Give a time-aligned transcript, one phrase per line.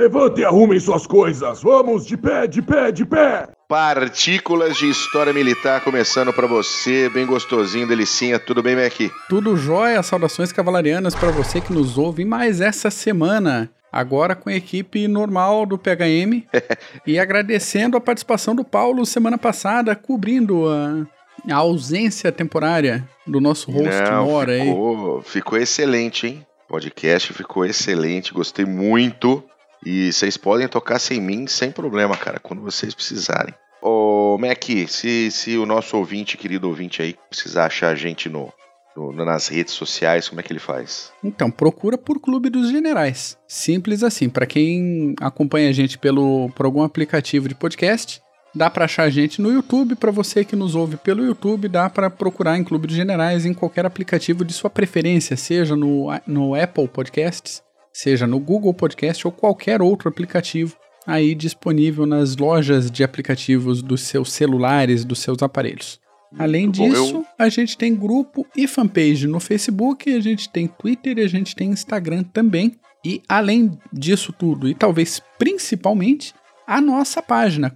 [0.00, 1.62] Levantem e arrumem suas coisas.
[1.62, 3.46] Vamos, de pé, de pé, de pé.
[3.68, 8.38] Partículas de História Militar começando para você, bem gostosinho, delicinha.
[8.38, 8.94] Tudo bem, Mac?
[9.28, 13.70] Tudo jóia, saudações cavalarianas para você que nos ouve mais essa semana.
[13.92, 16.46] Agora com a equipe normal do PHM
[17.06, 21.06] e agradecendo a participação do Paulo semana passada, cobrindo a,
[21.46, 24.60] a ausência temporária do nosso host Não, Mora aí.
[24.66, 26.46] ficou, ficou excelente, hein?
[26.64, 29.44] O podcast ficou excelente, gostei muito.
[29.84, 33.54] E vocês podem tocar sem mim sem problema, cara, quando vocês precisarem.
[33.82, 38.52] Ô, Mac, se, se o nosso ouvinte, querido ouvinte aí, precisar achar a gente no,
[38.94, 41.10] no- nas redes sociais, como é que ele faz?
[41.24, 43.38] Então, procura por Clube dos Generais.
[43.48, 44.28] Simples assim.
[44.28, 48.20] Para quem acompanha a gente pelo, por algum aplicativo de podcast,
[48.54, 49.94] dá para achar a gente no YouTube.
[49.94, 53.54] Para você que nos ouve pelo YouTube, dá para procurar em Clube dos Generais em
[53.54, 59.32] qualquer aplicativo de sua preferência, seja no, no Apple Podcasts, seja no Google Podcast ou
[59.32, 65.98] qualquer outro aplicativo aí disponível nas lojas de aplicativos dos seus celulares, dos seus aparelhos.
[66.38, 66.88] Além Muito bom.
[66.90, 71.22] disso, Eu- a gente tem grupo e fanpage no Facebook, a gente tem Twitter e
[71.22, 72.76] a gente tem Instagram também.
[73.04, 76.32] E além disso tudo, e talvez principalmente,
[76.66, 77.68] a nossa página,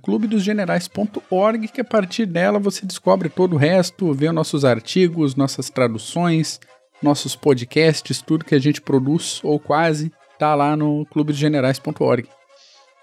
[0.64, 6.60] clubedosgenerais.org, que a partir dela você descobre todo o resto, vê nossos artigos, nossas traduções,
[7.05, 12.28] nossos podcasts, tudo que a gente produz, ou quase, tá lá no clubedosgenerais.org.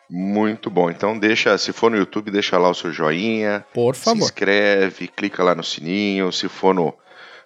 [0.09, 0.89] Muito bom.
[0.89, 4.19] Então deixa, se for no YouTube, deixa lá o seu joinha, Por se favor.
[4.25, 6.31] inscreve, clica lá no sininho.
[6.33, 6.93] Se for no,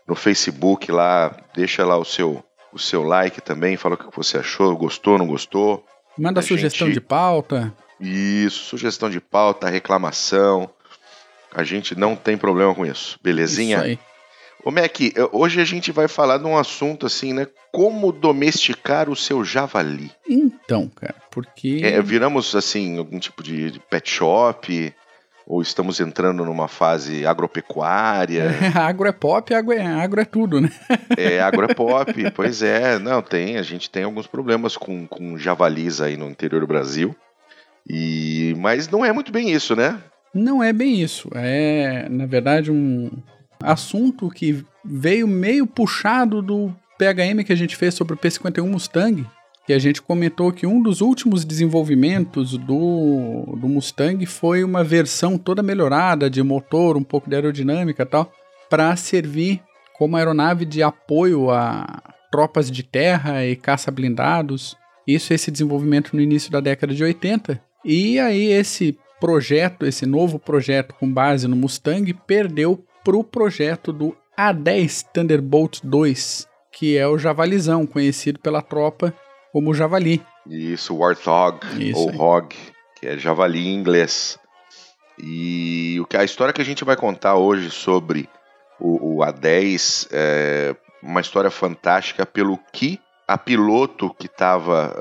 [0.08, 4.40] no Facebook lá, deixa lá o seu, o seu like também, fala o que você
[4.40, 5.86] achou, gostou, não gostou.
[6.18, 7.72] Manda a sugestão gente- de pauta.
[8.00, 10.70] Isso, sugestão de pauta, reclamação.
[11.54, 13.78] A gente não tem problema com isso, belezinha?
[13.78, 14.00] Isso aí.
[14.66, 17.46] Ô Mac, eh, hoje a gente vai falar de um assunto assim, né?
[17.72, 20.12] Como domesticar o seu javali.
[20.28, 21.82] Então, cara, porque.
[21.84, 24.92] É, viramos assim algum tipo de pet shop
[25.46, 28.50] ou estamos entrando numa fase agropecuária?
[28.74, 30.72] agro é pop, agro é, agro é tudo, né?
[31.16, 35.38] É, agro é pop, pois é, não tem, a gente tem alguns problemas com, com
[35.38, 37.16] javalis aí no interior do Brasil.
[37.88, 40.02] E mas não é muito bem isso, né?
[40.34, 41.30] Não é bem isso.
[41.36, 43.12] É, na verdade, um
[43.62, 49.26] assunto que veio meio puxado do PHM que a gente fez sobre o P51 Mustang,
[49.66, 55.38] que a gente comentou que um dos últimos desenvolvimentos do, do Mustang foi uma versão
[55.38, 58.32] toda melhorada de motor, um pouco de aerodinâmica e tal,
[58.70, 59.62] para servir
[59.98, 64.78] como aeronave de apoio a tropas de terra e caça-blindados.
[65.08, 67.60] Isso, esse desenvolvimento no início da década de 80.
[67.84, 73.94] E aí esse projeto, esse novo projeto com base no Mustang, perdeu para o projeto
[73.94, 79.14] do A10 Thunderbolt 2, que é o Javalizão, conhecido pela tropa
[79.54, 80.26] como Javali.
[80.48, 82.18] Isso, Warthog Isso ou aí.
[82.18, 82.56] Hog,
[83.00, 84.40] que é javali em inglês.
[85.20, 88.28] E o que a história que a gente vai contar hoje sobre
[88.80, 94.94] o, o A10 é uma história fantástica pelo que a piloto que estava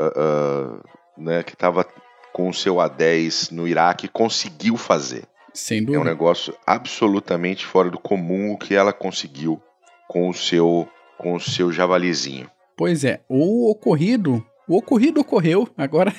[1.17, 1.87] né, que estava
[2.35, 5.25] com o seu A10 no Iraque conseguiu fazer.
[5.55, 6.05] Sem É um dúvida.
[6.05, 9.63] negócio absolutamente fora do comum o que ela conseguiu
[10.09, 12.51] com o seu com o seu javalizinho.
[12.77, 16.13] Pois é, o ocorrido, o ocorrido ocorreu, agora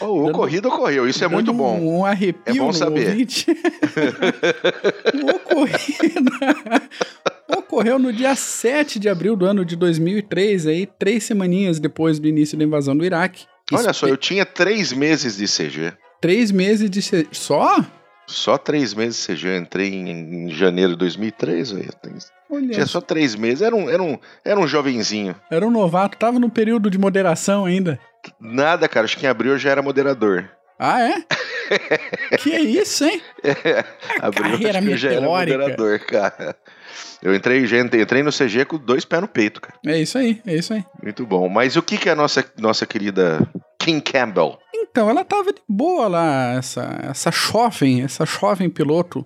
[0.00, 1.78] Oh, o Dando- ocorrido ocorreu, isso é muito bom.
[1.78, 3.16] Um, um arrepio É bom saber.
[5.14, 6.30] o ocorrido
[7.56, 12.26] ocorreu no dia 7 de abril do ano de 2003, aí três semaninhas depois do
[12.26, 13.44] início da invasão do Iraque.
[13.72, 15.92] Olha só, eu tinha três meses de CG.
[16.20, 17.00] Três meses de...
[17.00, 17.84] se- Só?
[18.30, 19.48] Só três meses CG.
[19.48, 21.72] Eu entrei em, em janeiro de 2003.
[21.72, 21.90] velho.
[22.50, 23.62] Olha, Tinha só três meses.
[23.62, 25.34] Era um, era, um, era um jovenzinho.
[25.50, 27.98] era um novato, tava no período de moderação ainda.
[28.40, 29.04] Nada, cara.
[29.04, 30.48] Acho que em abril eu já era moderador.
[30.78, 31.22] Ah, é?
[32.38, 33.20] que é isso, hein?
[34.20, 36.56] abril carreira acho que eu já era moderador, cara.
[37.22, 39.78] Eu entrei, já entrei, entrei no CG com dois pés no peito, cara.
[39.86, 40.82] É isso aí, é isso aí.
[41.02, 41.48] Muito bom.
[41.50, 43.46] Mas o que, que é a nossa, nossa querida
[43.78, 44.58] Kim Campbell?
[44.90, 49.24] Então, ela tava de boa lá, essa, essa jovem, essa jovem piloto,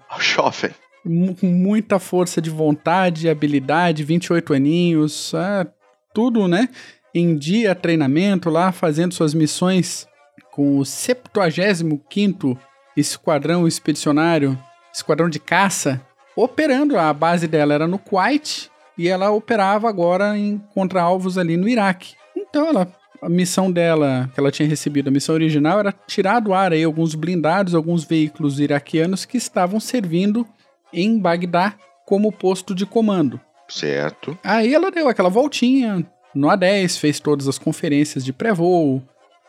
[1.04, 5.66] mu- com muita força de vontade, habilidade, 28 aninhos, é,
[6.12, 6.68] tudo, né?
[7.14, 10.06] Em dia, treinamento lá, fazendo suas missões
[10.50, 12.56] com o 75º
[12.96, 14.58] Esquadrão Expedicionário,
[14.92, 16.00] Esquadrão de Caça,
[16.36, 16.98] operando.
[16.98, 21.68] A base dela era no Kuwait e ela operava agora em contra alvos ali no
[21.68, 22.14] Iraque.
[22.36, 22.86] Então ela
[23.24, 26.84] a missão dela, que ela tinha recebido, a missão original, era tirar do ar aí
[26.84, 30.46] alguns blindados, alguns veículos iraquianos que estavam servindo
[30.92, 31.74] em Bagdá
[32.04, 33.40] como posto de comando.
[33.66, 34.38] Certo.
[34.44, 36.04] Aí ela deu aquela voltinha
[36.34, 39.02] no A10, fez todas as conferências de pré-voo,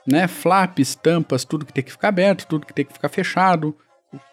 [0.08, 3.76] né, flaps, tampas, tudo que tem que ficar aberto, tudo que tem que ficar fechado,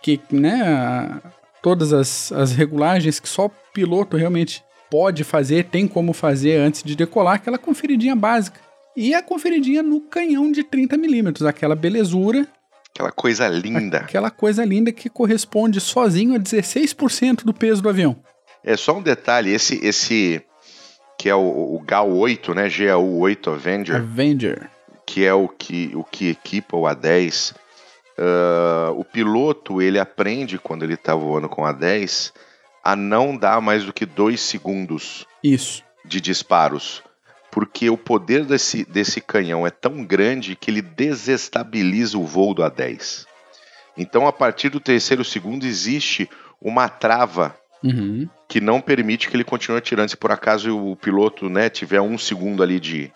[0.00, 1.20] que, né,
[1.62, 6.82] todas as, as regulagens que só o piloto realmente pode fazer, tem como fazer antes
[6.82, 8.60] de decolar, aquela conferidinha básica.
[8.96, 12.46] E a conferidinha no canhão de 30mm, aquela belezura.
[12.94, 13.98] Aquela coisa linda.
[13.98, 18.16] Aquela coisa linda que corresponde sozinho a 16% do peso do avião.
[18.62, 20.42] É só um detalhe, esse esse
[21.18, 23.96] que é o, o GAU 8, né, GAU 8 Avenger.
[23.96, 24.70] Avenger.
[25.06, 27.54] Que é o que o que equipa o A10.
[28.18, 32.32] Uh, o piloto ele aprende quando ele está voando com a 10
[32.84, 35.82] a não dar mais do que dois segundos Isso.
[36.04, 37.02] de disparos
[37.52, 42.62] porque o poder desse, desse canhão é tão grande que ele desestabiliza o voo do
[42.62, 43.26] A10.
[43.94, 47.54] Então, a partir do terceiro segundo, existe uma trava
[47.84, 48.26] uhum.
[48.48, 50.08] que não permite que ele continue atirando.
[50.08, 53.12] Se por acaso o piloto né, tiver um segundo ali de,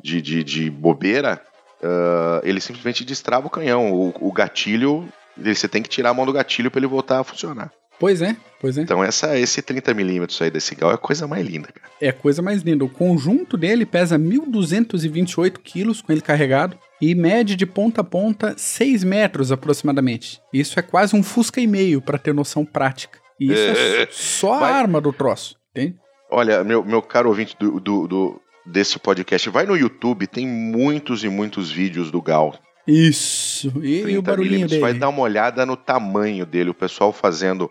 [0.00, 1.42] de, de, de bobeira,
[1.82, 3.92] uh, ele simplesmente destrava o canhão.
[3.92, 7.24] O, o gatilho, você tem que tirar a mão do gatilho para ele voltar a
[7.24, 7.72] funcionar.
[8.00, 8.80] Pois é, pois é.
[8.80, 11.92] Então essa, esse 30mm aí desse gal é a coisa mais linda, cara.
[12.00, 12.82] É a coisa mais linda.
[12.82, 18.54] O conjunto dele pesa 1.228 quilos com ele carregado e mede de ponta a ponta
[18.56, 20.40] 6 metros aproximadamente.
[20.50, 23.18] Isso é quase um Fusca e meio, para ter noção prática.
[23.38, 24.72] E isso é, é só a vai...
[24.72, 25.96] arma do troço, entende?
[26.30, 31.22] Olha, meu, meu caro ouvinte do, do, do, desse podcast, vai no YouTube, tem muitos
[31.22, 32.58] e muitos vídeos do Gal.
[32.86, 34.80] Isso, e, e o barulhinho dele.
[34.80, 37.70] Vai dar uma olhada no tamanho dele, o pessoal fazendo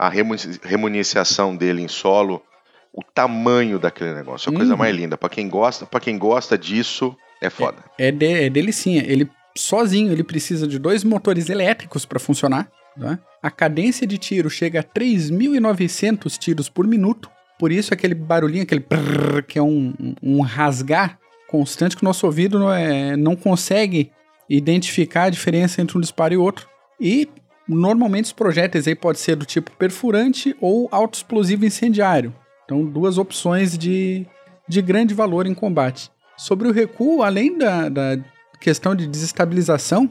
[0.00, 2.42] a remuniciação dele em solo,
[2.90, 4.78] o tamanho daquele negócio, é a coisa uhum.
[4.78, 5.18] mais linda.
[5.18, 7.84] Para quem gosta, para quem gosta disso, é foda.
[7.98, 9.04] É, é, de, é delicinha.
[9.06, 12.70] Ele sozinho ele precisa de dois motores elétricos para funcionar.
[12.96, 13.18] Né?
[13.42, 17.30] A cadência de tiro chega a 3.900 tiros por minuto.
[17.58, 19.92] Por isso aquele barulhinho, aquele brrr, que é um,
[20.22, 24.10] um rasgar constante que o nosso ouvido não, é, não consegue
[24.48, 26.66] identificar a diferença entre um disparo e outro.
[26.98, 27.28] E
[27.68, 32.34] Normalmente os projéteis aí pode ser do tipo perfurante ou autoexplosivo incendiário.
[32.64, 34.26] Então, duas opções de,
[34.68, 36.10] de grande valor em combate.
[36.36, 38.18] Sobre o recuo, além da, da
[38.60, 40.10] questão de desestabilização,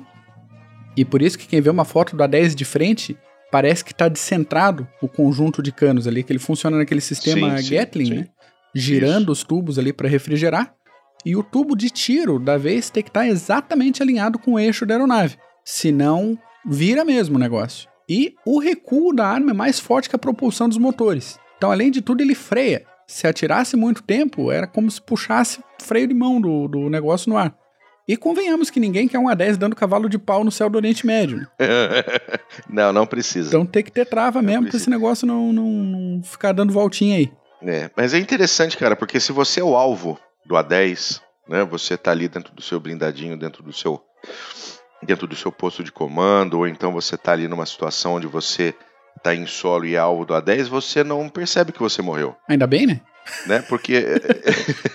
[0.95, 3.17] e por isso que quem vê uma foto do A10 de frente,
[3.51, 7.75] parece que está descentrado o conjunto de canos ali, que ele funciona naquele sistema sim,
[7.75, 8.19] Gatling, sim, sim.
[8.19, 8.27] né?
[8.75, 9.31] Girando isso.
[9.31, 10.73] os tubos ali para refrigerar.
[11.25, 14.59] E o tubo de tiro da vez tem que estar tá exatamente alinhado com o
[14.59, 15.37] eixo da aeronave.
[15.65, 17.89] Senão, vira mesmo o negócio.
[18.07, 21.39] E o recuo da arma é mais forte que a propulsão dos motores.
[21.57, 22.85] Então, além de tudo, ele freia.
[23.07, 27.37] Se atirasse muito tempo, era como se puxasse freio de mão do, do negócio no
[27.37, 27.55] ar.
[28.07, 31.05] E convenhamos que ninguém quer um A10 dando cavalo de pau no céu do Oriente
[31.05, 31.37] Médio.
[31.37, 31.47] Né?
[32.67, 33.49] não, não precisa.
[33.49, 36.73] Então tem que ter trava não mesmo para esse negócio não, não, não, ficar dando
[36.73, 37.31] voltinha aí.
[37.61, 41.95] É, mas é interessante, cara, porque se você é o alvo do A10, né, você
[41.95, 44.01] tá ali dentro do seu blindadinho, dentro do seu
[45.01, 48.73] dentro do seu posto de comando, ou então você está ali numa situação onde você
[49.17, 52.35] está em solo e é alvo do A10, você não percebe que você morreu.
[52.47, 53.01] Ainda bem, né?
[53.45, 53.61] Né?
[53.61, 54.03] Porque.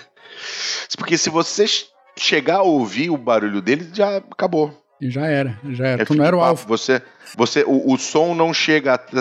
[0.97, 1.65] Porque se você
[2.17, 4.81] chegar a ouvir o barulho dele, já acabou.
[5.01, 6.01] Já era, já era.
[6.03, 6.65] É, tu não era o alvo.
[6.67, 7.01] Você,
[7.35, 9.17] você, o, o som não chega até.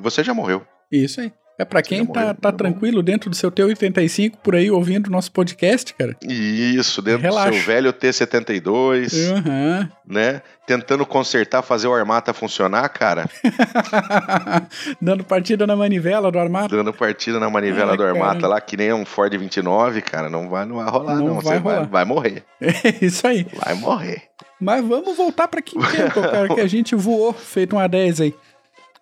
[0.00, 0.64] Você já morreu.
[0.90, 1.32] Isso aí.
[1.58, 5.94] É para quem tá, tá tranquilo dentro do seu T85 por aí ouvindo nosso podcast,
[5.94, 6.14] cara.
[6.22, 7.50] Isso, dentro Relaxa.
[7.50, 9.88] do seu velho T72, uhum.
[10.06, 10.42] né?
[10.66, 13.30] Tentando consertar, fazer o Armata funcionar, cara.
[15.00, 16.76] Dando partida na manivela do Armata.
[16.76, 18.48] Dando partida na manivela do Armata cara.
[18.48, 21.26] lá, que nem um Ford 29, cara, não vai, não vai rolar, não.
[21.26, 21.40] não.
[21.40, 21.76] Vai, rolar.
[21.76, 22.44] Vai, vai, morrer.
[22.60, 23.46] É isso aí.
[23.64, 24.22] Vai morrer.
[24.60, 28.34] Mas vamos voltar pra Quinquento, cara, que a gente voou, feito um A10 aí.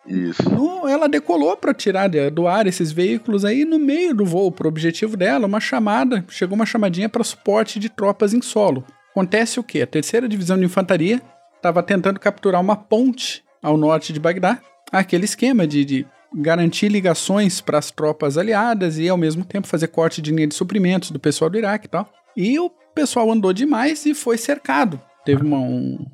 [0.06, 0.48] Isso.
[0.50, 4.68] No, ela decolou para tirar do ar esses veículos aí no meio do voo, pro
[4.68, 8.84] objetivo dela, uma chamada, chegou uma chamadinha para suporte de tropas em solo.
[9.10, 9.82] Acontece o quê?
[9.82, 11.22] A terceira divisão de infantaria
[11.56, 14.60] estava tentando capturar uma ponte ao norte de Bagdá,
[14.92, 19.88] aquele esquema de, de garantir ligações para as tropas aliadas e ao mesmo tempo fazer
[19.88, 22.08] corte de linha de suprimentos do pessoal do Iraque e tal.
[22.36, 25.00] E o pessoal andou demais e foi cercado.
[25.24, 26.04] Teve uma, um,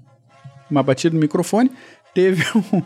[0.70, 1.72] uma batida no microfone,
[2.14, 2.82] teve um,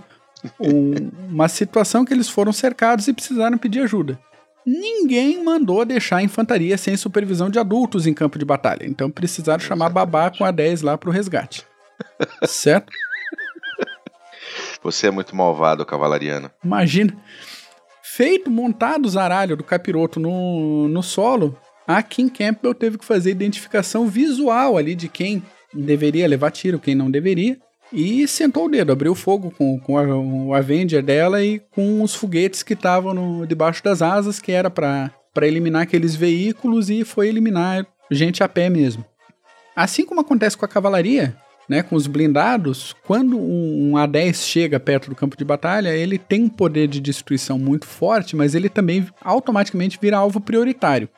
[0.61, 4.19] um, uma situação que eles foram cercados e precisaram pedir ajuda.
[4.67, 9.61] Ninguém mandou deixar a infantaria sem supervisão de adultos em campo de batalha, então precisaram
[9.61, 11.67] chamar babá com a 10 lá pro resgate.
[12.47, 12.91] certo?
[14.83, 16.51] Você é muito malvado, cavalariano.
[16.63, 17.15] Imagina.
[18.03, 23.31] Feito, montado o zaralho do capiroto no, no solo, a Kim Campbell teve que fazer
[23.31, 27.59] identificação visual ali de quem deveria levar tiro, quem não deveria
[27.95, 32.15] e sentou o dedo, abriu fogo com, com a, o Avenger dela e com os
[32.15, 37.87] foguetes que estavam debaixo das asas, que era para eliminar aqueles veículos e foi eliminar
[38.11, 39.05] gente a pé mesmo.
[39.75, 41.37] assim como acontece com a cavalaria,
[41.69, 46.19] né, com os blindados, quando um, um A10 chega perto do campo de batalha, ele
[46.19, 51.09] tem um poder de destruição muito forte, mas ele também automaticamente vira alvo prioritário.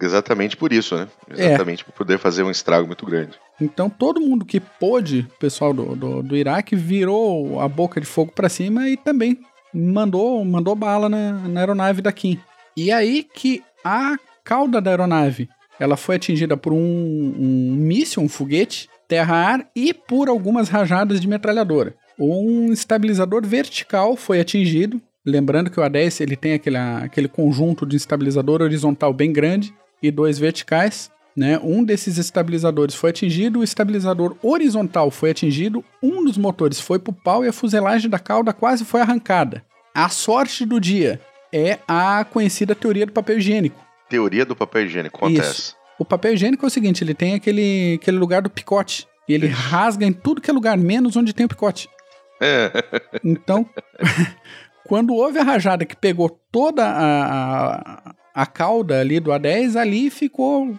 [0.00, 1.08] Exatamente por isso, né?
[1.30, 1.84] Exatamente é.
[1.84, 3.32] por poder fazer um estrago muito grande.
[3.60, 8.06] Então todo mundo que pôde, o pessoal do, do, do Iraque, virou a boca de
[8.06, 9.38] fogo para cima e também
[9.72, 12.40] mandou, mandou bala na, na aeronave da Kim.
[12.76, 15.48] E aí que a cauda da aeronave
[15.78, 21.26] ela foi atingida por um, um míssil, um foguete, terra-ar e por algumas rajadas de
[21.26, 21.94] metralhadora.
[22.18, 25.00] Um estabilizador vertical foi atingido.
[25.24, 30.10] Lembrando que o A10 ele tem aquele, aquele conjunto de estabilizador horizontal bem grande e
[30.10, 31.10] dois verticais.
[31.36, 31.58] Né?
[31.62, 37.10] Um desses estabilizadores foi atingido, o estabilizador horizontal foi atingido, um dos motores foi para
[37.10, 39.64] o pau e a fuselagem da cauda quase foi arrancada.
[39.94, 41.20] A sorte do dia
[41.52, 43.80] é a conhecida teoria do papel higiênico.
[44.08, 45.50] Teoria do papel higiênico, acontece.
[45.50, 45.76] Isso.
[45.98, 49.06] O papel higiênico é o seguinte, ele tem aquele, aquele lugar do picote.
[49.28, 51.88] E ele rasga em tudo que é lugar, menos onde tem o picote.
[52.40, 52.72] É.
[53.22, 53.68] Então,
[54.90, 60.10] quando houve a rajada que pegou toda a, a, a cauda ali do A10, ali
[60.10, 60.76] ficou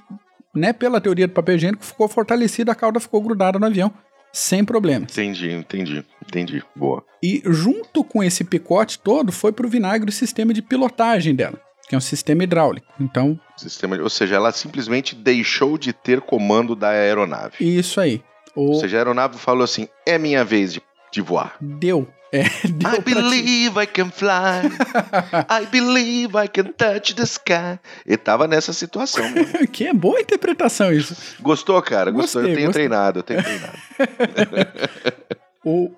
[0.54, 3.90] né, pela teoria do papel higiênico, ficou fortalecida, a cauda ficou grudada no avião,
[4.34, 5.06] sem problema.
[5.06, 6.62] Entendi, entendi, entendi.
[6.76, 7.06] Boa.
[7.24, 11.96] E junto com esse picote todo, foi pro vinagre o sistema de pilotagem dela, que
[11.96, 12.88] é um sistema hidráulico.
[13.00, 13.40] Então.
[13.56, 17.56] Sistema, ou seja, ela simplesmente deixou de ter comando da aeronave.
[17.62, 18.22] Isso aí.
[18.54, 20.82] Ou seja, a aeronave falou assim: é minha vez de,
[21.14, 21.56] de voar.
[21.62, 22.06] Deu.
[22.34, 24.72] É, I believe I can fly.
[25.50, 27.78] I believe I can touch the sky.
[28.06, 29.24] E tava nessa situação.
[29.72, 31.16] que é boa interpretação isso.
[31.42, 32.10] Gostou, cara?
[32.10, 32.42] Gostou?
[32.42, 32.88] Gostei, eu tenho gostei.
[32.88, 33.78] treinado, eu tenho treinado.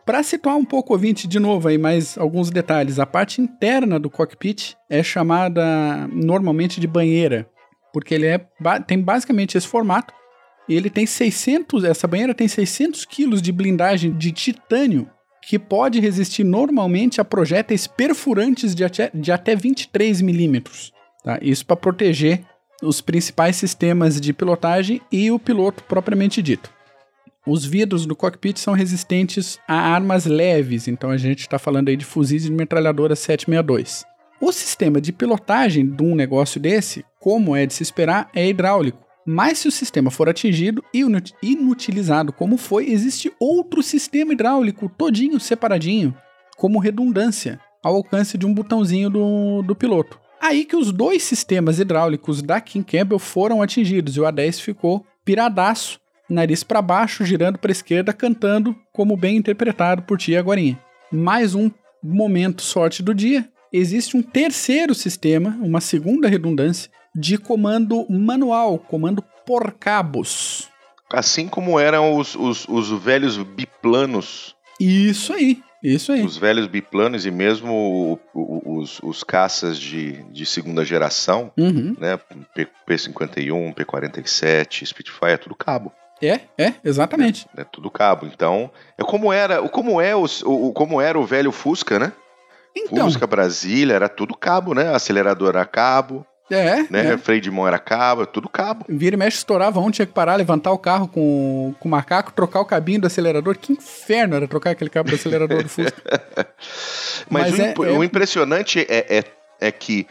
[0.05, 2.99] Para situar um pouco o ouvinte de novo aí, mais alguns detalhes.
[2.99, 7.47] A parte interna do cockpit é chamada normalmente de banheira,
[7.93, 8.39] porque ele é,
[8.85, 10.13] tem basicamente esse formato.
[10.67, 15.09] E ele tem 600, essa banheira tem 600 quilos de blindagem de titânio
[15.47, 20.93] que pode resistir normalmente a projéteis perfurantes de até, de até 23 milímetros.
[21.23, 21.39] Tá?
[21.41, 22.41] Isso para proteger
[22.81, 26.69] os principais sistemas de pilotagem e o piloto propriamente dito.
[27.45, 31.97] Os vidros do cockpit são resistentes a armas leves, então a gente está falando aí
[31.97, 34.05] de fuzis de metralhadora 762.
[34.39, 39.03] O sistema de pilotagem de um negócio desse, como é de se esperar, é hidráulico.
[39.25, 41.03] Mas se o sistema for atingido e
[41.42, 46.15] inutilizado como foi, existe outro sistema hidráulico todinho separadinho,
[46.58, 50.20] como redundância, ao alcance de um botãozinho do, do piloto.
[50.42, 55.06] Aí que os dois sistemas hidráulicos da King Campbell foram atingidos e o A10 ficou
[55.24, 60.60] piradaço, nariz para baixo, girando para esquerda, cantando como bem interpretado por ti agora.
[61.10, 61.72] Mais um
[62.03, 63.50] momento sorte do dia.
[63.72, 70.70] Existe um terceiro sistema, uma segunda redundância, de comando manual, comando por cabos.
[71.12, 74.55] Assim como eram os, os, os velhos biplanos.
[74.79, 76.24] Isso aí, isso aí.
[76.24, 81.96] Os velhos biplanos e mesmo os, os caças de, de segunda geração, uhum.
[82.00, 82.17] né?
[82.88, 85.91] P-51, P-47, Spitfire, é tudo cabo.
[86.22, 87.46] É, é, exatamente.
[87.55, 88.25] É, é, tudo cabo.
[88.25, 92.13] Então, é como era, como é o, o, como era o velho Fusca, né?
[92.75, 93.05] Então.
[93.05, 94.96] Fusca Brasília era tudo cabo, né?
[94.96, 96.25] Acelerador era cabo.
[96.50, 96.83] É.
[96.89, 97.13] Né?
[97.13, 97.17] É.
[97.17, 98.85] Freio de mão era cabo, tudo cabo.
[98.88, 102.31] Vira e mexe, estourava um, tinha que parar, levantar o carro com, com o macaco,
[102.33, 103.57] trocar o cabinho do acelerador.
[103.57, 106.01] Que inferno era trocar aquele cabo do acelerador do Fusca.
[107.29, 107.91] Mas, Mas o, é, imp é...
[107.91, 109.23] o, impressionante é, é,
[109.59, 110.07] é que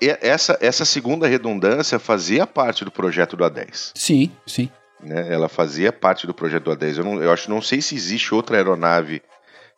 [0.00, 3.92] essa, essa segunda redundância fazia parte do projeto do A10.
[3.94, 4.70] Sim, sim.
[5.00, 5.32] Né?
[5.32, 6.98] Ela fazia parte do projeto do A10.
[6.98, 9.22] Eu, não, eu acho, não sei se existe outra aeronave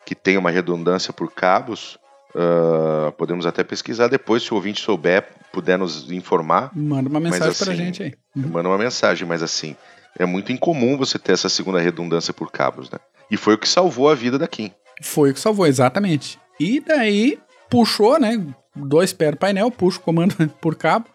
[0.04, 1.98] que tenha uma redundância por cabos,
[2.34, 6.70] Uh, podemos até pesquisar depois, se o ouvinte souber, puder nos informar.
[6.74, 8.14] Manda uma mensagem mas, assim, pra gente aí.
[8.36, 8.48] Uhum.
[8.50, 9.76] Manda uma mensagem, mas assim,
[10.18, 12.98] é muito incomum você ter essa segunda redundância por cabos, né?
[13.30, 14.70] E foi o que salvou a vida da Kim.
[15.02, 16.38] Foi o que salvou, exatamente.
[16.58, 18.44] E daí puxou, né?
[18.74, 21.06] Dois pés do painel, puxa o comando por cabo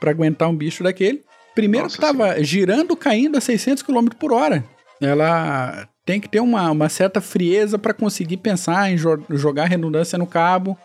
[0.00, 1.22] para aguentar um bicho daquele.
[1.54, 2.44] Primeiro Nossa, que tava sim.
[2.44, 4.64] girando, caindo a 600 km por hora.
[5.00, 10.18] Ela tem que ter uma, uma certa frieza para conseguir pensar em jo jogar redundância
[10.18, 10.76] no cabo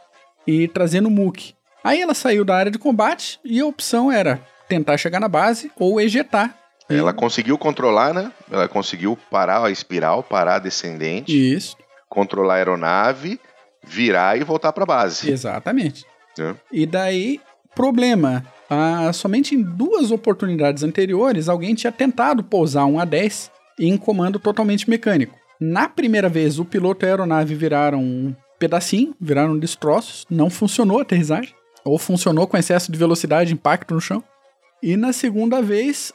[0.48, 1.54] e trazer no MOOC.
[1.84, 5.72] Aí ela saiu da área de combate e a opção era tentar chegar na base
[5.78, 6.56] ou ejetar.
[6.90, 8.32] Ela conseguiu controlar, né?
[8.52, 11.56] Ela conseguiu parar a espiral, parar a descendente.
[11.56, 11.78] Isso.
[12.08, 13.40] Controlar a aeronave,
[13.84, 15.30] virar e voltar para a base.
[15.30, 16.04] Exatamente.
[16.40, 16.56] É.
[16.72, 17.40] E daí,
[17.76, 18.44] problema.
[18.70, 23.52] Ah, somente em duas oportunidades anteriores, alguém tinha tentado pousar um A-10
[23.88, 25.38] em comando totalmente mecânico.
[25.60, 31.00] Na primeira vez, o piloto e a aeronave viraram um pedacinho, viraram destroços, não funcionou
[31.00, 34.24] a aterrissagem, ou funcionou com excesso de velocidade impacto no chão.
[34.82, 36.14] E na segunda vez,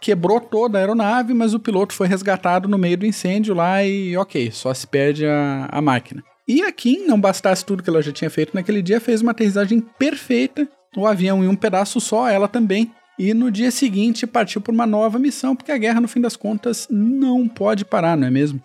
[0.00, 4.16] quebrou toda a aeronave, mas o piloto foi resgatado no meio do incêndio lá e
[4.16, 6.22] ok, só se perde a, a máquina.
[6.46, 9.32] E a Kim, não bastasse tudo que ela já tinha feito naquele dia, fez uma
[9.32, 10.66] aterrissagem perfeita,
[10.96, 12.90] o avião em um pedaço só, ela também.
[13.18, 16.36] E no dia seguinte partiu por uma nova missão, porque a guerra, no fim das
[16.36, 18.62] contas, não pode parar, não é mesmo?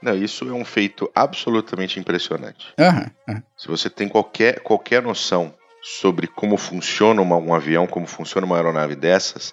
[0.00, 2.72] Não, isso é um feito absolutamente impressionante.
[2.78, 3.42] Aham, aham.
[3.56, 8.56] Se você tem qualquer, qualquer noção sobre como funciona uma- um avião, como funciona uma
[8.56, 9.52] aeronave dessas,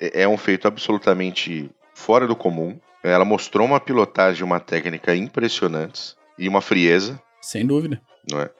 [0.00, 2.78] é, é um feito absolutamente fora do comum.
[3.02, 8.00] Ela mostrou uma pilotagem, uma técnica impressionantes e uma frieza, sem dúvida.
[8.30, 8.50] não é?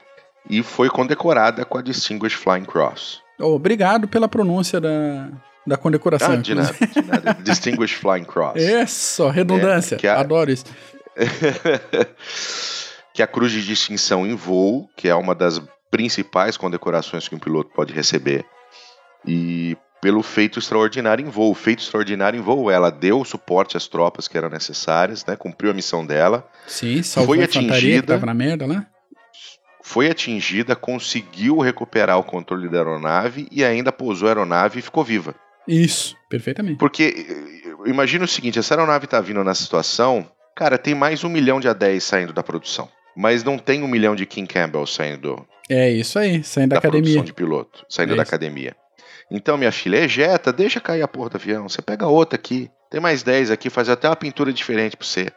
[0.48, 3.20] E foi condecorada com a Distinguished Flying Cross.
[3.38, 5.28] Obrigado pela pronúncia da,
[5.66, 6.32] da condecoração.
[6.32, 7.34] Ah, de nada, de nada.
[7.42, 8.54] Distinguished Flying Cross.
[8.60, 9.96] Isso, redundância.
[9.96, 10.64] É, que a- Adoro isso.
[13.12, 17.34] que é a Cruz de Distinção em Voo, que é uma das principais condecorações que
[17.34, 18.44] um piloto pode receber.
[19.26, 21.54] E pelo feito extraordinário em voo.
[21.54, 25.34] Feito extraordinário em voo, ela deu o suporte às tropas que eram necessárias, né?
[25.36, 28.06] cumpriu a missão dela, Sim, salvou Foi a infantaria que atingida.
[28.14, 28.86] tava na merda né?
[29.86, 35.04] Foi atingida, conseguiu recuperar o controle da aeronave e ainda pousou a aeronave e ficou
[35.04, 35.32] viva.
[35.66, 36.76] Isso, perfeitamente.
[36.76, 41.28] Porque eh, imagina o seguinte: essa aeronave tá vindo nessa situação, cara, tem mais um
[41.28, 42.88] milhão de A10 saindo da produção.
[43.16, 46.78] Mas não tem um milhão de King Campbell saindo É isso aí, saindo da, da
[46.80, 47.02] academia.
[47.04, 48.74] produção de piloto, saindo É da academia.
[49.30, 51.68] Então, minha filha, ejeta, deixa cair a porra do avião.
[51.68, 52.68] Você pega outra aqui.
[52.90, 55.28] Tem mais 10 aqui, faz até uma pintura diferente pra você.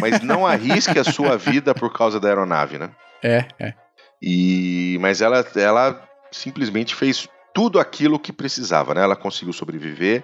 [0.00, 2.90] Mas não arrisque a sua vida por causa da aeronave, né?
[3.22, 3.74] É, é.
[4.20, 9.02] E mas ela ela simplesmente fez tudo aquilo que precisava, né?
[9.02, 10.22] Ela conseguiu sobreviver,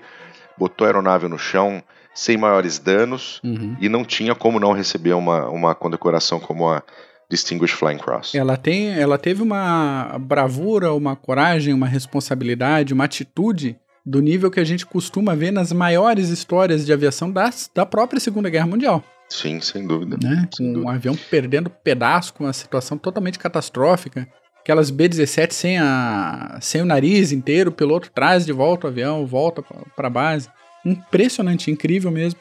[0.58, 1.82] botou a aeronave no chão
[2.14, 3.76] sem maiores danos Uhum.
[3.80, 6.82] e não tinha como não receber uma, uma condecoração como a
[7.28, 8.34] Distinguished Flying Cross.
[8.34, 14.60] Ela, tem, ela teve uma bravura, uma coragem, uma responsabilidade, uma atitude do nível que
[14.60, 19.02] a gente costuma ver nas maiores histórias de aviação das, da própria Segunda Guerra Mundial.
[19.28, 20.16] Sim, sem dúvida.
[20.22, 20.48] né?
[20.54, 20.92] Sem Com um dúvida.
[20.92, 24.28] avião perdendo pedaço, com uma situação totalmente catastrófica.
[24.60, 29.26] Aquelas B-17 sem, a, sem o nariz inteiro, o piloto traz de volta o avião,
[29.26, 29.62] volta
[29.94, 30.48] para a base.
[30.84, 32.40] Impressionante, incrível mesmo.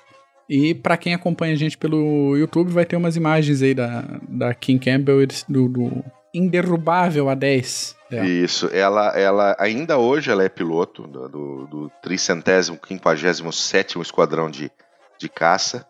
[0.49, 4.53] E para quem acompanha a gente pelo YouTube, vai ter umas imagens aí da, da
[4.53, 8.25] Kim Campbell, do, do inderrubável A10 dela.
[8.25, 14.71] Isso, ela, ela ainda hoje ela é piloto do, do, do 357 Esquadrão de,
[15.19, 15.85] de Caça.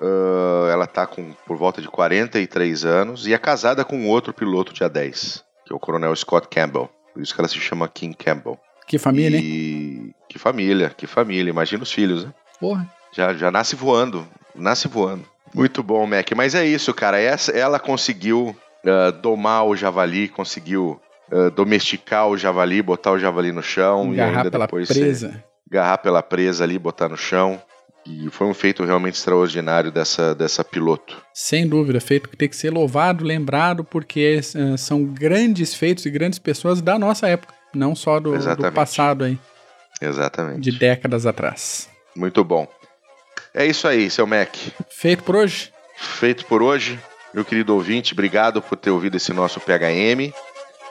[0.00, 4.72] Ah, ela tá com por volta de 43 anos e é casada com outro piloto
[4.72, 6.90] de A10, que é o Coronel Scott Campbell.
[7.12, 8.58] Por isso que ela se chama Kim Campbell.
[8.86, 9.44] Que família, hein?
[9.44, 10.14] e...
[10.28, 11.50] Que família, que família.
[11.50, 12.34] Imagina os filhos, né?
[12.60, 12.86] Porra.
[13.12, 14.26] Já, já nasce voando.
[14.54, 15.24] Nasce voando.
[15.54, 16.30] Muito bom, Mac.
[16.36, 17.18] Mas é isso, cara.
[17.18, 18.54] Essa, ela conseguiu
[18.86, 21.00] ah, domar o javali, conseguiu
[21.32, 24.94] ah, domesticar o javali, botar o javali no chão e Agarrar ainda pela depois ser-
[25.00, 25.44] presa.
[25.70, 27.60] agarrar pela presa ali, botar no chão.
[28.06, 31.20] E foi um feito realmente extraordinário dessa, dessa piloto.
[31.34, 36.10] Sem dúvida, feito que tem que ser louvado, lembrado, porque eh, são grandes feitos e
[36.10, 39.38] grandes pessoas da nossa época, não só do, do passado aí,
[40.00, 40.60] Exatamente.
[40.60, 41.88] de décadas atrás.
[42.14, 42.68] Muito bom.
[43.52, 44.54] É isso aí, seu Mac.
[44.88, 45.72] Feito por hoje?
[45.96, 46.98] Feito por hoje.
[47.34, 50.32] Meu querido ouvinte, obrigado por ter ouvido esse nosso PHM.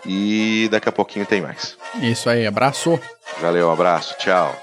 [0.05, 1.77] E daqui a pouquinho tem mais.
[2.01, 2.99] Isso aí, abraço.
[3.41, 4.55] Valeu, um abraço, tchau.